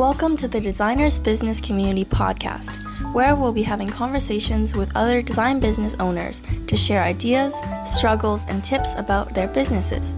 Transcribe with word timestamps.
Welcome 0.00 0.38
to 0.38 0.48
the 0.48 0.62
Designers 0.62 1.20
Business 1.20 1.60
Community 1.60 2.06
Podcast, 2.06 2.74
where 3.12 3.36
we'll 3.36 3.52
be 3.52 3.62
having 3.62 3.90
conversations 3.90 4.74
with 4.74 4.90
other 4.96 5.20
design 5.20 5.60
business 5.60 5.94
owners 6.00 6.40
to 6.68 6.74
share 6.74 7.02
ideas, 7.02 7.54
struggles, 7.84 8.46
and 8.48 8.64
tips 8.64 8.94
about 8.94 9.34
their 9.34 9.46
businesses. 9.46 10.14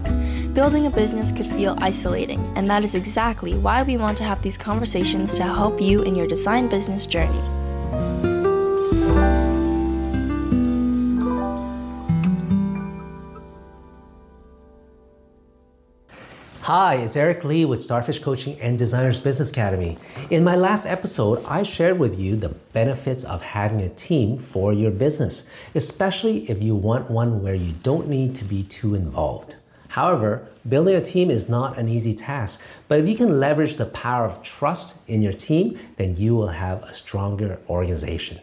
Building 0.53 0.85
a 0.85 0.89
business 0.89 1.33
could 1.33 1.45
feel 1.45 1.75
isolating, 1.81 2.39
and 2.55 2.65
that 2.67 2.85
is 2.85 2.95
exactly 2.95 3.55
why 3.55 3.83
we 3.83 3.97
want 3.97 4.17
to 4.19 4.23
have 4.23 4.41
these 4.41 4.55
conversations 4.55 5.33
to 5.33 5.43
help 5.43 5.81
you 5.81 6.03
in 6.03 6.15
your 6.15 6.27
design 6.27 6.69
business 6.69 7.05
journey. 7.05 7.43
Hi, 16.63 16.95
it's 16.95 17.17
Eric 17.17 17.43
Lee 17.43 17.65
with 17.65 17.83
Starfish 17.83 18.19
Coaching 18.19 18.57
and 18.61 18.79
Designers 18.79 19.19
Business 19.19 19.51
Academy. 19.51 19.97
In 20.29 20.45
my 20.45 20.55
last 20.55 20.85
episode, 20.85 21.43
I 21.43 21.61
shared 21.61 21.99
with 21.99 22.17
you 22.17 22.37
the 22.37 22.55
benefits 22.71 23.25
of 23.25 23.41
having 23.41 23.81
a 23.81 23.89
team 23.89 24.37
for 24.37 24.71
your 24.71 24.89
business, 24.89 25.49
especially 25.75 26.49
if 26.49 26.63
you 26.63 26.73
want 26.73 27.11
one 27.11 27.43
where 27.43 27.53
you 27.53 27.73
don't 27.83 28.07
need 28.07 28.33
to 28.35 28.45
be 28.45 28.63
too 28.63 28.95
involved. 28.95 29.57
However, 29.89 30.47
building 30.69 30.95
a 30.95 31.03
team 31.03 31.29
is 31.29 31.49
not 31.49 31.77
an 31.77 31.89
easy 31.89 32.13
task, 32.13 32.61
but 32.87 32.97
if 32.97 33.09
you 33.09 33.17
can 33.17 33.41
leverage 33.41 33.75
the 33.75 33.87
power 33.87 34.25
of 34.25 34.41
trust 34.41 34.99
in 35.09 35.21
your 35.21 35.33
team, 35.33 35.77
then 35.97 36.15
you 36.15 36.33
will 36.33 36.47
have 36.47 36.81
a 36.83 36.93
stronger 36.93 37.59
organization. 37.67 38.39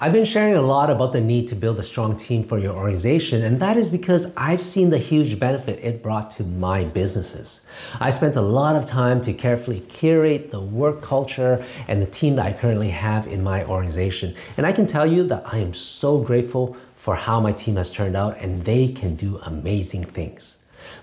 I've 0.00 0.12
been 0.12 0.24
sharing 0.24 0.54
a 0.54 0.62
lot 0.62 0.90
about 0.90 1.12
the 1.12 1.20
need 1.20 1.48
to 1.48 1.56
build 1.56 1.80
a 1.80 1.82
strong 1.82 2.14
team 2.14 2.44
for 2.44 2.56
your 2.56 2.72
organization, 2.72 3.42
and 3.42 3.58
that 3.58 3.76
is 3.76 3.90
because 3.90 4.32
I've 4.36 4.62
seen 4.62 4.90
the 4.90 4.98
huge 4.98 5.40
benefit 5.40 5.80
it 5.82 6.04
brought 6.04 6.30
to 6.32 6.44
my 6.44 6.84
businesses. 6.84 7.66
I 7.98 8.10
spent 8.10 8.36
a 8.36 8.40
lot 8.40 8.76
of 8.76 8.84
time 8.84 9.20
to 9.22 9.32
carefully 9.32 9.80
curate 9.80 10.52
the 10.52 10.60
work 10.60 11.02
culture 11.02 11.66
and 11.88 12.00
the 12.00 12.06
team 12.06 12.36
that 12.36 12.46
I 12.46 12.52
currently 12.52 12.90
have 12.90 13.26
in 13.26 13.42
my 13.42 13.64
organization. 13.64 14.36
And 14.56 14.64
I 14.64 14.70
can 14.70 14.86
tell 14.86 15.04
you 15.04 15.24
that 15.24 15.42
I 15.52 15.58
am 15.58 15.74
so 15.74 16.20
grateful 16.20 16.76
for 16.94 17.16
how 17.16 17.40
my 17.40 17.50
team 17.50 17.74
has 17.74 17.90
turned 17.90 18.14
out, 18.14 18.38
and 18.38 18.64
they 18.64 18.86
can 18.86 19.16
do 19.16 19.40
amazing 19.42 20.04
things. 20.04 20.58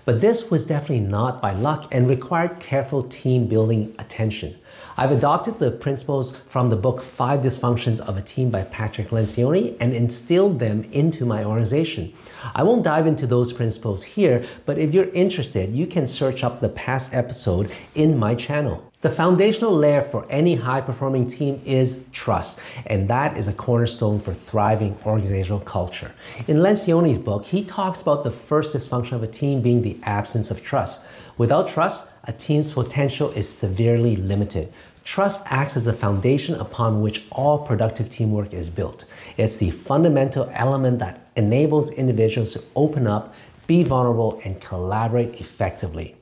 But 0.06 0.22
this 0.22 0.50
was 0.50 0.64
definitely 0.64 1.00
not 1.00 1.42
by 1.42 1.52
luck 1.52 1.86
and 1.92 2.08
required 2.08 2.60
careful 2.60 3.02
team 3.02 3.46
building 3.46 3.94
attention. 3.98 4.58
I've 4.98 5.10
adopted 5.10 5.58
the 5.58 5.70
principles 5.70 6.34
from 6.48 6.70
the 6.70 6.76
book 6.76 7.02
Five 7.02 7.40
Dysfunctions 7.40 8.00
of 8.00 8.16
a 8.16 8.22
Team 8.22 8.48
by 8.48 8.62
Patrick 8.62 9.10
Lencioni 9.10 9.76
and 9.78 9.92
instilled 9.92 10.58
them 10.58 10.84
into 10.90 11.26
my 11.26 11.44
organization. 11.44 12.14
I 12.54 12.62
won't 12.62 12.82
dive 12.82 13.06
into 13.06 13.26
those 13.26 13.52
principles 13.52 14.02
here, 14.02 14.42
but 14.64 14.78
if 14.78 14.94
you're 14.94 15.10
interested, 15.10 15.74
you 15.74 15.86
can 15.86 16.06
search 16.06 16.42
up 16.42 16.60
the 16.60 16.70
past 16.70 17.12
episode 17.12 17.70
in 17.94 18.16
my 18.16 18.34
channel. 18.34 18.85
The 19.02 19.10
foundational 19.10 19.76
layer 19.76 20.00
for 20.00 20.26
any 20.30 20.54
high 20.54 20.80
performing 20.80 21.26
team 21.26 21.60
is 21.66 22.02
trust, 22.12 22.60
and 22.86 23.06
that 23.10 23.36
is 23.36 23.46
a 23.46 23.52
cornerstone 23.52 24.18
for 24.18 24.32
thriving 24.32 24.96
organizational 25.04 25.60
culture. 25.60 26.12
In 26.48 26.56
Lencioni's 26.56 27.18
book, 27.18 27.44
he 27.44 27.62
talks 27.62 28.00
about 28.00 28.24
the 28.24 28.30
first 28.30 28.74
dysfunction 28.74 29.12
of 29.12 29.22
a 29.22 29.26
team 29.26 29.60
being 29.60 29.82
the 29.82 29.98
absence 30.04 30.50
of 30.50 30.64
trust. 30.64 31.02
Without 31.36 31.68
trust, 31.68 32.08
a 32.24 32.32
team's 32.32 32.72
potential 32.72 33.30
is 33.32 33.46
severely 33.46 34.16
limited. 34.16 34.72
Trust 35.04 35.42
acts 35.44 35.76
as 35.76 35.84
the 35.84 35.92
foundation 35.92 36.54
upon 36.54 37.02
which 37.02 37.26
all 37.30 37.58
productive 37.58 38.08
teamwork 38.08 38.54
is 38.54 38.70
built. 38.70 39.04
It's 39.36 39.58
the 39.58 39.72
fundamental 39.72 40.50
element 40.54 41.00
that 41.00 41.20
enables 41.36 41.90
individuals 41.90 42.54
to 42.54 42.62
open 42.74 43.06
up, 43.06 43.34
be 43.66 43.84
vulnerable, 43.84 44.40
and 44.42 44.58
collaborate 44.58 45.38
effectively. 45.38 46.15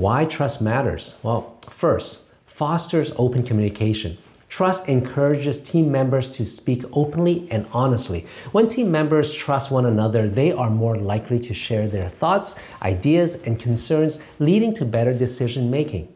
Why 0.00 0.24
trust 0.24 0.62
matters? 0.62 1.18
Well, 1.22 1.58
first, 1.68 2.20
fosters 2.46 3.12
open 3.16 3.42
communication. 3.42 4.16
Trust 4.48 4.88
encourages 4.88 5.60
team 5.60 5.92
members 5.92 6.30
to 6.30 6.46
speak 6.46 6.84
openly 6.94 7.46
and 7.50 7.66
honestly. 7.70 8.24
When 8.52 8.66
team 8.66 8.90
members 8.90 9.30
trust 9.30 9.70
one 9.70 9.84
another, 9.84 10.26
they 10.26 10.52
are 10.52 10.70
more 10.70 10.96
likely 10.96 11.38
to 11.40 11.52
share 11.52 11.86
their 11.86 12.08
thoughts, 12.08 12.56
ideas, 12.80 13.34
and 13.44 13.60
concerns, 13.60 14.20
leading 14.38 14.72
to 14.76 14.86
better 14.86 15.12
decision 15.12 15.70
making. 15.70 16.08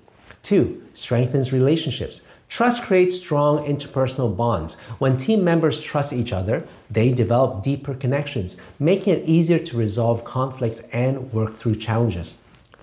Two, 0.43 0.83
strengthens 0.95 1.53
relationships. 1.53 2.23
Trust 2.49 2.85
creates 2.85 3.19
strong 3.19 3.67
interpersonal 3.67 4.35
bonds. 4.35 4.79
When 4.99 5.19
team 5.19 5.45
members 5.45 5.79
trust 5.79 6.15
each 6.15 6.33
other, 6.33 6.67
they 6.91 7.13
develop 7.13 7.63
deeper 7.63 7.93
connections, 7.93 8.57
making 8.79 9.13
it 9.13 9.29
easier 9.29 9.59
to 9.59 9.77
resolve 9.77 10.25
conflicts 10.25 10.81
and 10.95 11.31
work 11.35 11.53
through 11.53 11.75
challenges. 11.75 12.37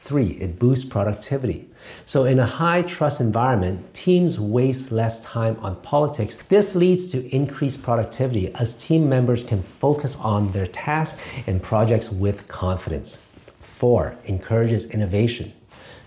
Three, 0.04 0.32
it 0.42 0.58
boosts 0.58 0.84
productivity. 0.84 1.70
So, 2.08 2.24
in 2.24 2.40
a 2.40 2.46
high 2.46 2.82
trust 2.82 3.22
environment, 3.22 3.94
teams 3.94 4.40
waste 4.40 4.92
less 4.92 5.24
time 5.24 5.58
on 5.62 5.76
politics. 5.84 6.40
This 6.50 6.74
leads 6.74 7.12
to 7.12 7.24
increased 7.34 7.84
productivity 7.84 8.52
as 8.56 8.76
team 8.76 9.08
members 9.08 9.44
can 9.44 9.62
focus 9.62 10.16
on 10.16 10.48
their 10.48 10.66
tasks 10.66 11.22
and 11.46 11.62
projects 11.62 12.12
with 12.12 12.48
confidence. 12.48 13.22
Four, 13.60 14.16
encourages 14.26 14.86
innovation. 14.86 15.54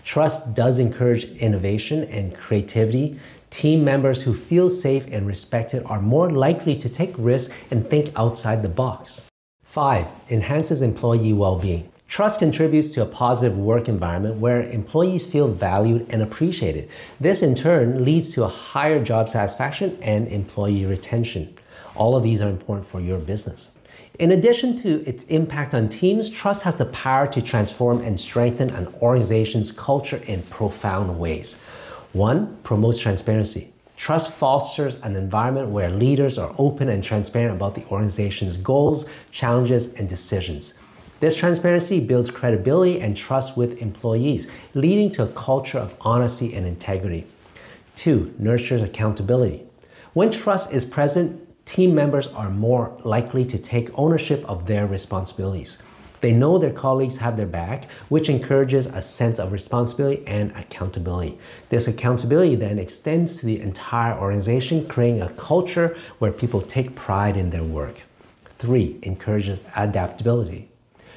Trust 0.03 0.53
does 0.53 0.77
encourage 0.77 1.23
innovation 1.37 2.03
and 2.03 2.35
creativity. 2.35 3.17
Team 3.49 3.85
members 3.85 4.21
who 4.21 4.33
feel 4.33 4.69
safe 4.69 5.07
and 5.09 5.25
respected 5.25 5.83
are 5.85 6.01
more 6.01 6.29
likely 6.29 6.75
to 6.75 6.89
take 6.89 7.15
risks 7.17 7.55
and 7.71 7.87
think 7.87 8.11
outside 8.17 8.61
the 8.61 8.67
box. 8.67 9.27
Five, 9.63 10.09
enhances 10.29 10.81
employee 10.81 11.31
well 11.31 11.57
being. 11.57 11.89
Trust 12.07 12.39
contributes 12.39 12.89
to 12.89 13.01
a 13.01 13.05
positive 13.05 13.57
work 13.57 13.89
environment 13.89 14.37
where 14.37 14.69
employees 14.69 15.25
feel 15.25 15.47
valued 15.47 16.05
and 16.09 16.21
appreciated. 16.21 16.89
This 17.19 17.41
in 17.41 17.55
turn 17.55 18.05
leads 18.05 18.31
to 18.33 18.43
a 18.43 18.47
higher 18.47 19.03
job 19.03 19.27
satisfaction 19.27 19.97
and 20.01 20.27
employee 20.27 20.85
retention. 20.85 21.57
All 21.95 22.15
of 22.15 22.23
these 22.23 22.41
are 22.41 22.49
important 22.49 22.87
for 22.87 23.01
your 23.01 23.17
business. 23.19 23.71
In 24.19 24.31
addition 24.31 24.77
to 24.77 25.03
its 25.05 25.25
impact 25.25 25.73
on 25.73 25.89
teams, 25.89 26.29
trust 26.29 26.61
has 26.63 26.77
the 26.77 26.85
power 26.85 27.27
to 27.27 27.41
transform 27.41 27.99
and 28.01 28.17
strengthen 28.17 28.69
an 28.69 28.87
organization's 29.01 29.73
culture 29.73 30.21
in 30.27 30.41
profound 30.43 31.19
ways. 31.19 31.59
One, 32.13 32.55
promotes 32.63 32.97
transparency. 32.97 33.73
Trust 33.97 34.31
fosters 34.31 34.95
an 35.01 35.15
environment 35.15 35.69
where 35.69 35.89
leaders 35.89 36.37
are 36.37 36.55
open 36.57 36.87
and 36.89 37.03
transparent 37.03 37.55
about 37.55 37.75
the 37.75 37.85
organization's 37.87 38.55
goals, 38.55 39.05
challenges, 39.31 39.93
and 39.95 40.07
decisions. 40.07 40.75
This 41.25 41.35
transparency 41.35 41.99
builds 41.99 42.29
credibility 42.29 43.01
and 43.01 43.17
trust 43.17 43.57
with 43.57 43.79
employees, 43.79 44.47
leading 44.75 45.11
to 45.13 45.23
a 45.23 45.29
culture 45.29 45.79
of 45.79 45.95
honesty 46.01 46.53
and 46.53 46.67
integrity. 46.67 47.25
Two, 47.95 48.31
nurtures 48.37 48.83
accountability. 48.83 49.63
When 50.13 50.29
trust 50.29 50.71
is 50.71 50.85
present, 50.85 51.65
team 51.65 51.95
members 51.95 52.27
are 52.27 52.51
more 52.51 52.95
likely 53.03 53.43
to 53.43 53.57
take 53.57 53.89
ownership 53.95 54.45
of 54.47 54.67
their 54.67 54.85
responsibilities. 54.85 55.81
They 56.21 56.31
know 56.31 56.59
their 56.59 56.71
colleagues 56.71 57.17
have 57.17 57.37
their 57.37 57.47
back, 57.47 57.89
which 58.09 58.29
encourages 58.29 58.85
a 58.85 59.01
sense 59.01 59.39
of 59.39 59.51
responsibility 59.51 60.23
and 60.27 60.51
accountability. 60.51 61.39
This 61.69 61.87
accountability 61.87 62.53
then 62.53 62.77
extends 62.77 63.39
to 63.39 63.47
the 63.47 63.61
entire 63.61 64.15
organization, 64.15 64.87
creating 64.87 65.23
a 65.23 65.29
culture 65.29 65.97
where 66.19 66.31
people 66.31 66.61
take 66.61 66.93
pride 66.93 67.35
in 67.35 67.49
their 67.49 67.63
work. 67.63 68.03
Three, 68.59 68.99
encourages 69.01 69.59
adaptability. 69.75 70.69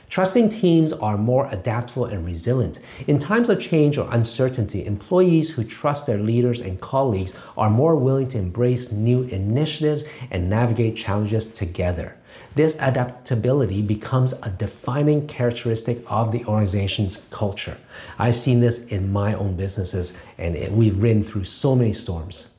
Trusting 0.09 0.49
teams 0.49 0.93
are 0.95 1.19
more 1.19 1.49
adaptable 1.53 2.07
and 2.07 2.25
resilient. 2.25 2.79
In 3.07 3.19
times 3.19 3.51
of 3.51 3.61
change 3.61 3.99
or 3.99 4.09
uncertainty, 4.11 4.87
employees 4.87 5.51
who 5.51 5.65
trust 5.65 6.07
their 6.07 6.17
leaders 6.17 6.63
and 6.63 6.81
colleagues 6.81 7.35
are 7.59 7.69
more 7.69 7.95
willing 7.95 8.27
to 8.29 8.39
embrace 8.39 8.91
new 8.91 9.25
initiatives 9.25 10.05
and 10.31 10.49
navigate 10.49 10.97
challenges 10.97 11.47
together. 11.47 12.17
This 12.55 12.77
adaptability 12.81 13.83
becomes 13.83 14.33
a 14.43 14.51
defining 14.51 15.27
characteristic 15.27 16.03
of 16.07 16.33
the 16.33 16.45
organization's 16.47 17.27
culture. 17.31 17.77
I've 18.19 18.39
seen 18.39 18.61
this 18.61 18.87
in 18.87 19.13
my 19.13 19.34
own 19.34 19.57
businesses, 19.57 20.15
and 20.39 20.57
we've 20.75 21.01
ridden 21.01 21.22
through 21.22 21.45
so 21.45 21.75
many 21.75 21.93
storms. 21.93 22.54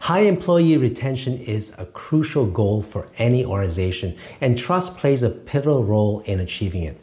High 0.00 0.20
employee 0.20 0.78
retention 0.78 1.36
is 1.36 1.74
a 1.76 1.84
crucial 1.84 2.46
goal 2.46 2.80
for 2.80 3.08
any 3.18 3.44
organization, 3.44 4.16
and 4.40 4.56
trust 4.56 4.96
plays 4.96 5.22
a 5.22 5.28
pivotal 5.28 5.84
role 5.84 6.20
in 6.20 6.40
achieving 6.40 6.84
it. 6.84 6.98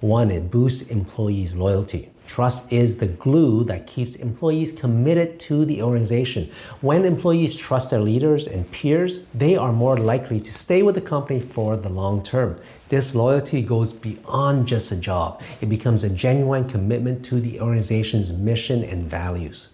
One, 0.00 0.32
it 0.32 0.50
boosts 0.50 0.88
employees' 0.90 1.54
loyalty. 1.54 2.10
Trust 2.26 2.72
is 2.72 2.96
the 2.96 3.06
glue 3.06 3.62
that 3.64 3.86
keeps 3.86 4.16
employees 4.16 4.72
committed 4.72 5.38
to 5.40 5.64
the 5.64 5.80
organization. 5.80 6.50
When 6.80 7.04
employees 7.04 7.54
trust 7.54 7.92
their 7.92 8.00
leaders 8.00 8.48
and 8.48 8.68
peers, 8.72 9.20
they 9.32 9.56
are 9.56 9.72
more 9.72 9.96
likely 9.96 10.40
to 10.40 10.52
stay 10.52 10.82
with 10.82 10.96
the 10.96 11.00
company 11.00 11.38
for 11.40 11.76
the 11.76 11.88
long 11.88 12.20
term. 12.20 12.60
This 12.88 13.14
loyalty 13.14 13.62
goes 13.62 13.92
beyond 13.92 14.66
just 14.66 14.90
a 14.90 14.96
job, 14.96 15.40
it 15.60 15.68
becomes 15.68 16.02
a 16.02 16.10
genuine 16.10 16.68
commitment 16.68 17.24
to 17.26 17.40
the 17.40 17.60
organization's 17.60 18.32
mission 18.32 18.82
and 18.82 19.08
values. 19.08 19.68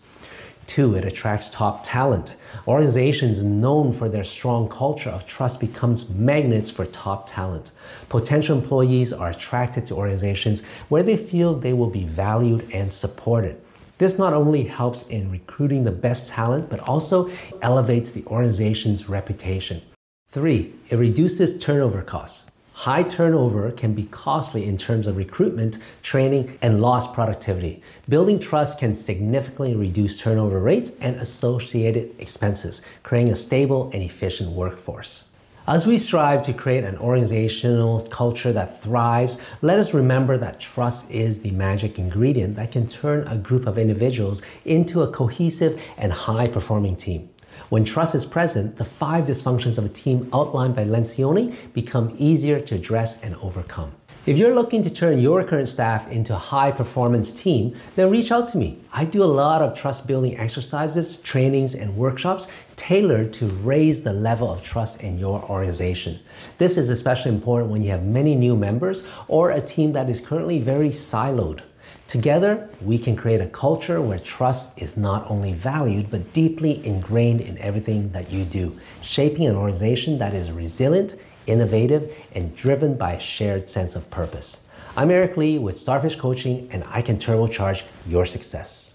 Two, 0.67 0.97
it 0.97 1.05
attracts 1.05 1.49
top 1.49 1.83
talent. 1.85 2.37
Organizations 2.67 3.43
known 3.43 3.93
for 3.93 4.09
their 4.09 4.25
strong 4.25 4.69
culture 4.69 5.11
of 5.11 5.27
trust 5.27 5.61
becomes 5.61 6.11
magnets 6.11 6.71
for 6.71 6.87
top 6.87 7.29
talent. 7.29 7.71
Potential 8.09 8.59
employees 8.59 9.13
are 9.13 9.31
attracted 9.31 9.87
to 9.87 9.95
organizations 9.95 10.65
where 10.89 11.05
they 11.05 11.17
feel 11.17 11.55
they 11.55 11.73
will 11.73 11.91
be 11.91 12.05
valued 12.05 12.69
and 12.73 12.93
supported. 12.93 13.61
This 13.99 14.19
not 14.19 14.33
only 14.33 14.65
helps 14.65 15.07
in 15.09 15.31
recruiting 15.31 15.85
the 15.85 15.93
best 15.93 16.29
talent, 16.29 16.69
but 16.69 16.81
also 16.81 17.31
elevates 17.63 18.11
the 18.11 18.25
organization's 18.27 19.09
reputation. 19.09 19.81
Three, 20.29 20.75
it 20.91 20.97
reduces 20.97 21.59
turnover 21.59 22.03
costs. 22.03 22.51
High 22.77 23.05
turnover 23.05 23.71
can 23.71 23.95
be 23.95 24.03
costly 24.03 24.67
in 24.67 24.77
terms 24.77 25.07
of 25.07 25.17
recruitment, 25.17 25.79
training, 26.03 26.59
and 26.61 26.83
lost 26.83 27.15
productivity. 27.15 27.83
Building 28.07 28.39
trust 28.39 28.79
can 28.79 28.95
significantly 28.95 29.75
reduce 29.75 30.21
turnover 30.21 30.61
rates 30.61 30.93
and 31.01 31.17
associated 31.17 32.15
expenses, 32.19 32.83
creating 33.03 33.33
a 33.33 33.35
stable 33.35 33.91
and 33.95 34.03
efficient 34.03 34.51
workforce. 34.51 35.25
As 35.67 35.87
we 35.87 35.97
strive 35.97 36.43
to 36.43 36.53
create 36.53 36.85
an 36.85 36.99
organizational 36.99 38.03
culture 38.03 38.53
that 38.53 38.79
thrives, 38.83 39.39
let 39.63 39.79
us 39.79 39.95
remember 39.95 40.37
that 40.37 40.61
trust 40.61 41.11
is 41.11 41.41
the 41.41 41.53
magic 41.53 41.99
ingredient 41.99 42.57
that 42.57 42.73
can 42.73 42.89
turn 42.89 43.27
a 43.27 43.39
group 43.39 43.67
of 43.67 43.79
individuals 43.79 44.43
into 44.67 45.01
a 45.01 45.11
cohesive 45.11 45.83
and 45.97 46.13
high 46.13 46.47
performing 46.47 46.95
team. 46.95 47.31
When 47.69 47.85
trust 47.85 48.15
is 48.15 48.25
present, 48.25 48.77
the 48.77 48.85
five 48.85 49.25
dysfunctions 49.25 49.79
of 49.79 49.85
a 49.85 49.89
team 49.89 50.29
outlined 50.33 50.77
by 50.77 50.85
Lencioni 50.85 51.55
become 51.73 52.15
easier 52.19 52.61
to 52.61 52.75
address 52.75 53.21
and 53.23 53.35
overcome. 53.37 53.93
If 54.27 54.37
you're 54.37 54.57
looking 54.57 54.83
to 54.83 54.91
turn 54.91 55.21
your 55.21 55.45
current 55.45 55.69
staff 55.69 56.11
into 56.11 56.35
a 56.35 56.39
high 56.39 56.73
performance 56.73 57.33
team, 57.33 57.77
then 57.95 58.11
reach 58.11 58.33
out 58.33 58.49
to 58.49 58.59
me. 58.59 58.81
I 58.93 59.05
do 59.05 59.23
a 59.23 59.35
lot 59.43 59.63
of 59.63 59.73
trust 59.73 60.09
building 60.09 60.37
exercises, 60.37 61.19
trainings, 61.23 61.77
and 61.77 61.97
workshops 61.97 62.49
tailored 62.75 63.33
to 63.35 63.47
raise 63.63 64.03
the 64.03 64.13
level 64.13 64.51
of 64.51 64.65
trust 64.65 65.01
in 65.01 65.17
your 65.17 65.45
organization. 65.45 66.19
This 66.59 66.77
is 66.77 66.89
especially 66.89 67.31
important 67.31 67.71
when 67.71 67.83
you 67.83 67.91
have 67.93 68.03
many 68.03 68.35
new 68.35 68.57
members 68.57 69.05
or 69.29 69.51
a 69.51 69.61
team 69.61 69.93
that 69.93 70.11
is 70.11 70.21
currently 70.21 70.59
very 70.59 70.89
siloed. 70.89 71.61
Together, 72.07 72.69
we 72.81 72.99
can 72.99 73.17
create 73.17 73.41
a 73.41 73.49
culture 73.49 74.01
where 74.01 74.19
trust 74.19 74.79
is 74.79 74.97
not 74.97 75.29
only 75.31 75.53
valued, 75.53 76.11
but 76.11 76.33
deeply 76.33 76.85
ingrained 76.87 77.41
in 77.41 77.59
everything 77.59 78.11
that 78.13 78.31
you 78.31 78.45
do, 78.45 78.79
shaping 79.03 79.47
an 79.47 79.57
organization 79.57 80.19
that 80.19 80.33
is 80.33 80.53
resilient, 80.53 81.17
innovative, 81.47 82.15
and 82.33 82.55
driven 82.55 82.97
by 82.97 83.15
a 83.15 83.21
shared 83.21 83.69
sense 83.69 83.97
of 83.97 84.09
purpose. 84.11 84.61
I'm 84.97 85.11
Eric 85.11 85.37
Lee 85.37 85.59
with 85.59 85.79
Starfish 85.79 86.17
Coaching, 86.17 86.69
and 86.71 86.85
I 86.89 87.03
can 87.03 87.17
turbocharge 87.17 87.83
your 88.07 88.25
success. 88.25 88.95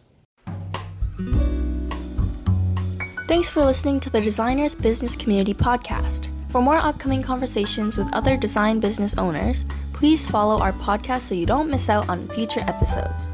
Thanks 3.27 3.51
for 3.51 3.63
listening 3.63 3.99
to 4.01 4.09
the 4.09 4.19
Designers 4.19 4.75
Business 4.75 5.15
Community 5.15 5.53
Podcast. 5.53 6.27
For 6.49 6.61
more 6.61 6.75
upcoming 6.75 7.23
conversations 7.23 7.97
with 7.97 8.11
other 8.13 8.35
design 8.35 8.81
business 8.81 9.17
owners, 9.17 9.63
Please 10.01 10.27
follow 10.27 10.59
our 10.59 10.73
podcast 10.73 11.21
so 11.21 11.35
you 11.35 11.45
don't 11.45 11.69
miss 11.69 11.87
out 11.87 12.09
on 12.09 12.27
future 12.29 12.61
episodes. 12.61 13.29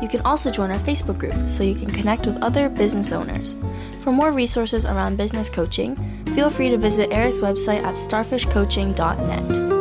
You 0.00 0.06
can 0.06 0.20
also 0.20 0.48
join 0.48 0.70
our 0.70 0.78
Facebook 0.78 1.18
group 1.18 1.48
so 1.48 1.64
you 1.64 1.74
can 1.74 1.90
connect 1.90 2.24
with 2.24 2.40
other 2.40 2.68
business 2.68 3.10
owners. 3.10 3.56
For 3.98 4.12
more 4.12 4.30
resources 4.30 4.86
around 4.86 5.16
business 5.16 5.50
coaching, 5.50 5.96
feel 6.36 6.50
free 6.50 6.68
to 6.68 6.78
visit 6.78 7.10
Eric's 7.10 7.40
website 7.40 7.82
at 7.82 7.96
starfishcoaching.net. 7.96 9.73